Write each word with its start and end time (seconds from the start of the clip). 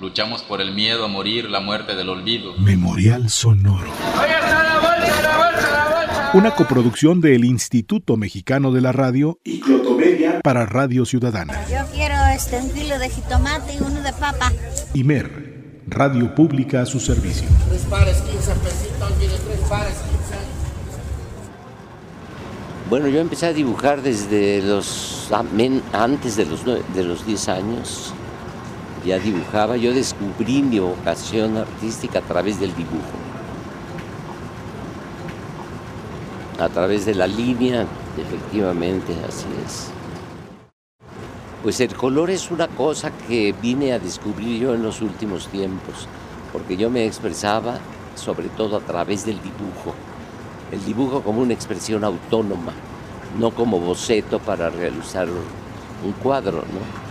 Luchamos 0.00 0.42
por 0.42 0.60
el 0.60 0.74
miedo 0.74 1.04
a 1.04 1.08
morir, 1.08 1.48
la 1.48 1.60
muerte 1.60 1.94
del 1.94 2.08
olvido. 2.08 2.54
Memorial 2.58 3.30
Sonoro. 3.30 3.90
Una 6.34 6.50
coproducción 6.50 7.20
del 7.20 7.44
Instituto 7.44 8.16
Mexicano 8.16 8.72
de 8.72 8.80
la 8.80 8.90
Radio 8.90 9.38
y 9.44 9.60
Clotomedia 9.60 10.40
para 10.42 10.66
Radio 10.66 11.04
Ciudadana. 11.04 11.64
Yo 11.68 11.86
quiero 11.92 12.16
este, 12.34 12.58
un 12.58 12.70
kilo 12.70 12.98
de 12.98 13.08
jitomate 13.08 13.74
y 13.74 13.78
uno 13.78 14.00
de 14.02 14.12
papa. 14.12 14.52
Imer, 14.94 15.82
Radio 15.86 16.34
Pública 16.34 16.82
a 16.82 16.86
su 16.86 16.98
servicio. 16.98 17.46
Tres 17.68 17.82
pares, 17.82 18.16
15 18.16 18.52
pesitos, 18.54 19.12
mire, 19.20 19.34
tres 19.46 19.60
pares, 19.68 19.94
15. 19.94 20.14
Bueno, 22.90 23.06
yo 23.06 23.20
empecé 23.20 23.46
a 23.46 23.52
dibujar 23.52 24.02
desde 24.02 24.60
los 24.60 25.30
antes 25.92 26.36
de 26.36 26.46
los, 26.46 26.64
de 26.64 27.04
los 27.04 27.24
10 27.24 27.48
años. 27.48 28.12
Ya 29.04 29.18
dibujaba, 29.18 29.76
yo 29.76 29.92
descubrí 29.92 30.62
mi 30.62 30.78
vocación 30.78 31.58
artística 31.58 32.20
a 32.20 32.22
través 32.22 32.58
del 32.58 32.74
dibujo. 32.74 33.18
A 36.58 36.68
través 36.70 37.04
de 37.04 37.14
la 37.14 37.26
línea, 37.26 37.84
efectivamente, 38.16 39.12
así 39.28 39.46
es. 39.66 39.90
Pues 41.62 41.80
el 41.80 41.94
color 41.94 42.30
es 42.30 42.50
una 42.50 42.66
cosa 42.68 43.10
que 43.28 43.54
vine 43.60 43.92
a 43.92 43.98
descubrir 43.98 44.62
yo 44.62 44.74
en 44.74 44.82
los 44.82 45.02
últimos 45.02 45.48
tiempos, 45.48 46.08
porque 46.50 46.78
yo 46.78 46.88
me 46.88 47.04
expresaba 47.04 47.78
sobre 48.14 48.48
todo 48.48 48.78
a 48.78 48.80
través 48.80 49.26
del 49.26 49.36
dibujo. 49.42 49.94
El 50.72 50.82
dibujo 50.82 51.20
como 51.20 51.42
una 51.42 51.52
expresión 51.52 52.04
autónoma, 52.04 52.72
no 53.38 53.50
como 53.50 53.80
boceto 53.80 54.38
para 54.38 54.70
realizar 54.70 55.28
un 55.28 56.12
cuadro, 56.22 56.58
¿no? 56.58 57.03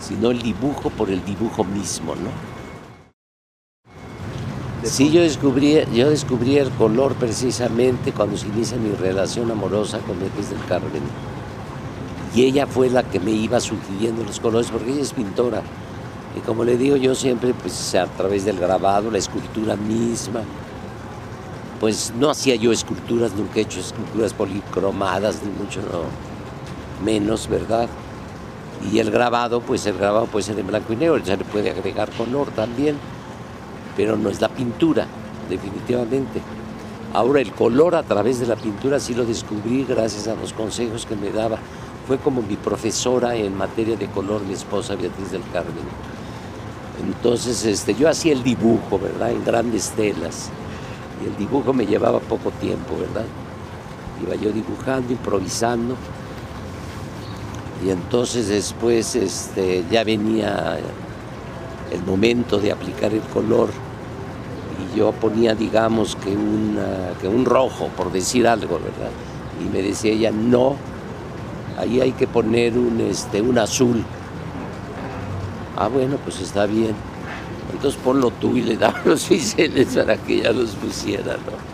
Sino 0.00 0.30
el 0.30 0.42
dibujo 0.42 0.90
por 0.90 1.10
el 1.10 1.24
dibujo 1.24 1.64
mismo, 1.64 2.14
¿no? 2.16 2.30
Sí, 4.82 5.10
yo 5.10 5.20
descubrí, 5.20 5.78
yo 5.94 6.08
descubrí 6.08 6.56
el 6.56 6.70
color 6.70 7.14
precisamente 7.14 8.12
cuando 8.12 8.38
se 8.38 8.48
inicia 8.48 8.78
mi 8.78 8.92
relación 8.92 9.50
amorosa 9.50 9.98
con 9.98 10.18
Beatriz 10.18 10.48
del 10.48 10.64
Carmen. 10.64 11.02
Y 12.34 12.44
ella 12.44 12.66
fue 12.66 12.88
la 12.88 13.02
que 13.02 13.20
me 13.20 13.32
iba 13.32 13.60
sugiriendo 13.60 14.24
los 14.24 14.40
colores, 14.40 14.70
porque 14.70 14.92
ella 14.92 15.02
es 15.02 15.12
pintora. 15.12 15.62
Y 16.36 16.40
como 16.40 16.64
le 16.64 16.78
digo 16.78 16.96
yo 16.96 17.14
siempre, 17.14 17.52
pues 17.52 17.94
a 17.94 18.06
través 18.06 18.46
del 18.46 18.58
grabado, 18.58 19.10
la 19.10 19.18
escultura 19.18 19.76
misma, 19.76 20.40
pues 21.78 22.12
no 22.18 22.30
hacía 22.30 22.54
yo 22.54 22.72
esculturas, 22.72 23.32
nunca 23.34 23.58
he 23.58 23.62
hecho 23.62 23.80
esculturas 23.80 24.32
policromadas, 24.32 25.42
ni 25.42 25.50
mucho 25.62 25.80
no, 25.82 27.04
menos, 27.04 27.48
¿verdad? 27.48 27.88
Y 28.88 28.98
el 28.98 29.10
grabado, 29.10 29.60
pues 29.60 29.84
el 29.86 29.98
grabado 29.98 30.26
puede 30.26 30.44
ser 30.44 30.58
en 30.58 30.66
blanco 30.66 30.92
y 30.92 30.96
negro, 30.96 31.18
ya 31.18 31.36
le 31.36 31.44
puede 31.44 31.70
agregar 31.70 32.10
color 32.12 32.50
también, 32.50 32.96
pero 33.96 34.16
no 34.16 34.30
es 34.30 34.40
la 34.40 34.48
pintura, 34.48 35.06
definitivamente. 35.48 36.40
Ahora 37.12 37.40
el 37.40 37.52
color 37.52 37.94
a 37.94 38.02
través 38.02 38.38
de 38.38 38.46
la 38.46 38.56
pintura 38.56 38.98
sí 38.98 39.14
lo 39.14 39.24
descubrí 39.24 39.84
gracias 39.84 40.28
a 40.28 40.34
los 40.34 40.52
consejos 40.52 41.04
que 41.06 41.16
me 41.16 41.30
daba. 41.30 41.58
Fue 42.06 42.18
como 42.18 42.40
mi 42.40 42.56
profesora 42.56 43.36
en 43.36 43.56
materia 43.56 43.96
de 43.96 44.06
color, 44.06 44.42
mi 44.42 44.54
esposa 44.54 44.94
Beatriz 44.94 45.30
del 45.30 45.42
Carmen. 45.52 45.84
Entonces 47.04 47.64
este, 47.64 47.94
yo 47.94 48.08
hacía 48.08 48.32
el 48.32 48.42
dibujo, 48.42 48.98
¿verdad? 48.98 49.30
En 49.32 49.44
grandes 49.44 49.90
telas. 49.90 50.50
Y 51.22 51.28
el 51.28 51.36
dibujo 51.36 51.72
me 51.72 51.84
llevaba 51.84 52.18
poco 52.20 52.50
tiempo, 52.52 52.96
¿verdad? 52.98 53.26
Iba 54.22 54.36
yo 54.36 54.52
dibujando, 54.52 55.12
improvisando 55.12 55.96
y 57.84 57.90
entonces 57.90 58.48
después 58.48 59.16
este, 59.16 59.84
ya 59.90 60.04
venía 60.04 60.78
el 61.90 62.02
momento 62.02 62.58
de 62.58 62.72
aplicar 62.72 63.12
el 63.12 63.22
color 63.22 63.70
y 64.78 64.98
yo 64.98 65.12
ponía, 65.12 65.54
digamos, 65.54 66.16
que, 66.16 66.36
que 67.20 67.28
un 67.28 67.44
rojo, 67.44 67.88
por 67.96 68.12
decir 68.12 68.46
algo, 68.46 68.78
¿verdad? 68.78 69.10
Y 69.64 69.68
me 69.68 69.82
decía 69.82 70.12
ella, 70.12 70.30
no, 70.30 70.76
ahí 71.78 72.00
hay 72.00 72.12
que 72.12 72.26
poner 72.26 72.76
un, 72.76 73.00
este, 73.00 73.40
un 73.40 73.58
azul. 73.58 74.04
Ah, 75.76 75.88
bueno, 75.88 76.16
pues 76.22 76.40
está 76.40 76.66
bien. 76.66 76.94
Entonces 77.72 77.98
ponlo 78.02 78.30
tú 78.30 78.56
y 78.56 78.62
le 78.62 78.76
daba 78.78 79.00
los 79.04 79.24
pinceles 79.24 79.94
para 79.96 80.16
que 80.16 80.34
ella 80.34 80.52
los 80.52 80.70
pusiera, 80.72 81.34
¿no? 81.34 81.69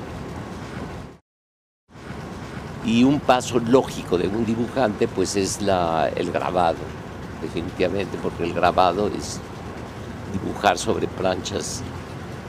Y 2.87 3.03
un 3.03 3.19
paso 3.19 3.59
lógico 3.59 4.17
de 4.17 4.29
un 4.29 4.47
dibujante 4.47 5.09
pues 5.09 5.35
es 5.35 5.59
el 5.59 6.31
grabado, 6.31 6.79
definitivamente, 7.43 8.17
porque 8.23 8.45
el 8.45 8.55
grabado 8.55 9.09
es 9.09 9.41
dibujar 10.33 10.79
sobre 10.79 11.09
planchas, 11.09 11.83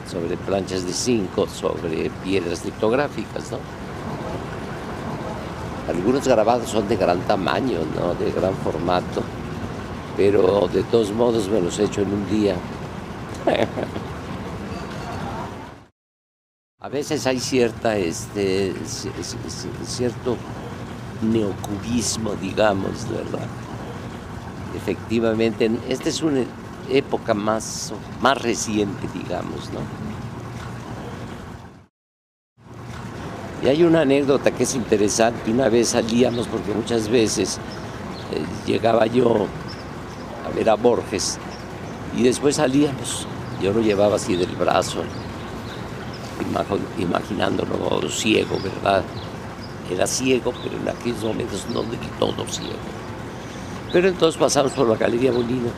sobre 0.09 0.38
planchas 0.38 0.86
de 0.86 0.94
zinco, 0.94 1.48
sobre 1.48 2.12
piedras 2.24 2.64
litográficas, 2.64 3.52
¿no? 3.52 3.58
Algunos 5.90 6.28
grabados 6.28 6.69
son 6.69 6.88
de 6.88 6.98
gran 6.98 7.19
tamaño, 7.22 7.80
¿no? 7.96 8.14
De 8.14 8.31
gran 8.31 8.54
formato, 8.58 9.24
pero 10.16 10.69
de 10.72 10.84
todos 10.84 11.12
modos 11.14 11.50
me 11.50 11.62
los 11.62 11.80
he 11.80 11.86
hecho 11.86 12.02
en 12.02 12.14
un 12.14 12.30
día. 12.30 12.56
A 16.88 16.90
veces 16.90 17.28
hay 17.28 17.42
cierta, 17.42 17.98
este, 17.98 18.74
cierto 19.86 20.38
neocubismo, 21.22 22.34
digamos, 22.36 23.09
¿verdad? 23.09 23.46
Efectivamente, 24.74 25.70
esta 25.90 26.08
es 26.08 26.22
una 26.22 26.46
época 26.90 27.34
más, 27.34 27.92
más 28.22 28.42
reciente, 28.42 29.06
digamos, 29.14 29.70
¿no? 29.74 29.81
Y 33.62 33.68
hay 33.68 33.84
una 33.84 34.04
anécdota 34.04 34.52
que 34.52 34.64
es 34.64 34.74
interesante. 34.74 35.52
Una 35.52 35.68
vez 35.68 35.90
salíamos, 35.90 36.48
porque 36.48 36.72
muchas 36.72 37.09
veces 37.09 37.58
eh, 38.31 38.46
llegaba 38.66 39.08
yo 39.08 39.46
a 40.50 40.56
ver 40.56 40.69
a 40.69 40.75
Borges 40.75 41.38
y 42.16 42.24
después 42.24 42.56
salíamos. 42.56 43.28
Yo 43.62 43.74
lo 43.74 43.81
llevaba 43.81 44.16
así 44.16 44.38
del 44.38 44.56
brazo 44.56 45.04
imaginándolo 46.97 48.01
ciego, 48.09 48.57
¿verdad? 48.63 49.03
Era 49.91 50.06
ciego, 50.07 50.53
pero 50.63 50.78
en 50.78 50.90
aquellos 50.90 51.23
momentos 51.23 51.66
no 51.73 51.84
del 51.84 52.00
todo 52.19 52.45
ciego. 52.47 52.75
Pero 53.91 54.09
entonces 54.09 54.40
pasamos 54.40 54.73
por 54.73 54.88
la 54.88 54.95
Galería 54.95 55.31
Bonino 55.31 55.69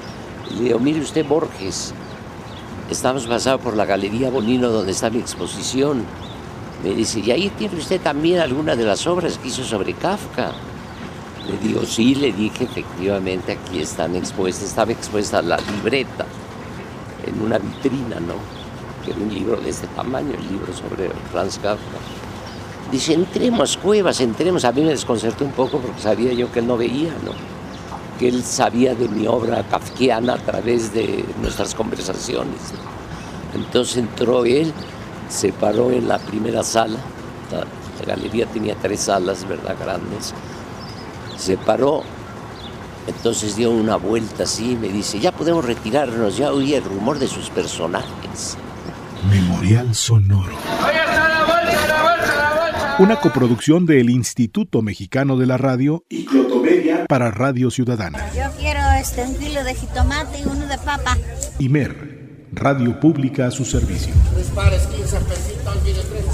y 0.50 0.56
le 0.56 0.64
digo, 0.64 0.80
mire 0.80 1.00
usted 1.00 1.26
Borges, 1.26 1.94
estamos 2.90 3.28
pasando 3.28 3.60
por 3.60 3.76
la 3.76 3.86
Galería 3.86 4.30
Bonino 4.30 4.70
donde 4.70 4.92
está 4.92 5.10
mi 5.10 5.20
exposición. 5.20 6.04
Me 6.84 6.92
dice, 6.92 7.20
¿y 7.20 7.32
ahí 7.32 7.50
tiene 7.58 7.78
usted 7.78 8.02
también 8.02 8.40
alguna 8.40 8.76
de 8.76 8.86
las 8.86 9.06
obras 9.06 9.38
que 9.38 9.50
hizo 9.50 9.64
sobre 9.64 9.94
Kafka? 9.94 10.54
Le 11.48 11.58
digo, 11.68 11.84
sí, 11.84 12.16
le 12.16 12.32
dije, 12.32 12.64
efectivamente, 12.64 13.54
aquí 13.54 13.80
están 13.80 14.16
expuestas, 14.16 14.70
estaba 14.70 14.92
expuesta 14.92 15.42
la 15.42 15.58
libreta 15.58 16.26
en 17.26 17.42
una 17.42 17.58
vitrina, 17.58 18.20
¿no? 18.20 18.59
Que 19.10 19.16
era 19.16 19.22
un 19.22 19.34
libro 19.34 19.58
de 19.58 19.70
este 19.70 19.88
tamaño, 19.88 20.34
el 20.38 20.48
libro 20.48 20.72
sobre 20.74 21.10
Franz 21.32 21.58
Kafka. 21.58 21.98
Dice, 22.92 23.14
entremos, 23.14 23.78
cuevas, 23.78 24.22
entremos. 24.22 24.66
A 24.66 24.72
mí 24.72 24.82
me 24.82 24.90
desconcertó 24.90 25.46
un 25.46 25.52
poco 25.52 25.80
porque 25.80 26.02
sabía 26.02 26.34
yo 26.34 26.52
que 26.52 26.60
él 26.60 26.68
no 26.68 26.78
veía, 26.78 27.12
¿no? 27.24 27.32
que 28.20 28.28
él 28.28 28.44
sabía 28.44 28.94
de 28.94 29.08
mi 29.08 29.28
obra 29.28 29.64
kafkiana 29.64 30.34
a 30.34 30.38
través 30.38 30.94
de 30.94 31.24
nuestras 31.42 31.74
conversaciones. 31.74 32.60
Entonces 33.56 33.98
entró 33.98 34.44
él, 34.44 34.74
se 35.30 35.54
paró 35.54 35.90
en 35.92 36.10
la 36.10 36.20
primera 36.20 36.62
sala, 36.64 37.00
la, 37.50 37.60
la 37.60 38.06
galería 38.06 38.46
tenía 38.46 38.76
tres 38.76 39.02
salas, 39.02 39.48
¿verdad? 39.48 39.76
Grandes. 39.80 40.34
Se 41.38 41.56
paró, 41.56 42.04
entonces 43.08 43.56
dio 43.56 43.72
una 43.72 43.96
vuelta 43.96 44.44
así 44.44 44.74
y 44.74 44.76
me 44.76 44.90
dice, 44.90 45.20
ya 45.20 45.32
podemos 45.32 45.64
retirarnos, 45.64 46.36
ya 46.36 46.52
oí 46.52 46.74
el 46.74 46.84
rumor 46.84 47.20
de 47.20 47.28
sus 47.28 47.50
personajes. 47.50 48.58
Memorial 49.28 49.94
Sonoro. 49.94 50.54
Una 53.00 53.20
coproducción 53.20 53.86
del 53.86 54.10
Instituto 54.10 54.82
Mexicano 54.82 55.38
de 55.38 55.46
la 55.46 55.58
Radio 55.58 56.06
y 56.10 56.26
Clotomedia 56.26 57.06
para 57.08 57.32
Radio 57.32 57.70
Ciudadana. 57.72 58.32
Yo 58.34 58.52
quiero 58.58 58.80
este, 59.00 59.24
un 59.24 59.36
kilo 59.36 59.64
de 59.64 59.76
jitomate 59.76 60.40
y 60.40 60.44
uno 60.44 60.66
de 60.68 60.78
papa. 60.78 61.18
Imer, 61.60 62.48
Radio 62.52 63.00
pública 63.00 63.48
a 63.48 63.52
su 63.52 63.66
servicio. 63.66 64.14
Tres 64.34 64.48
pares, 64.48 64.88
15 64.88 65.20
pesitos, 65.20 65.84
mire, 65.84 66.02
tres 66.02 66.26